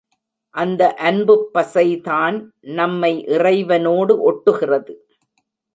அந்த 0.55 0.93
அன்புப் 0.93 1.49
பசைதான் 1.53 2.37
நம்மை 2.61 3.25
இறைவனோடு 3.27 4.15
ஒட்டுகிறது. 4.31 4.95